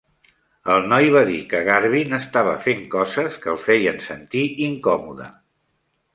El 0.75 0.85
noi 0.93 1.09
va 1.15 1.21
dir 1.27 1.37
que 1.51 1.61
Garvin 1.67 2.17
estava 2.19 2.55
fent 2.65 2.81
coses 2.95 3.39
que 3.45 3.53
el 3.55 3.61
feien 3.67 4.01
sentir 4.09 4.43
incòmode. 4.71 5.31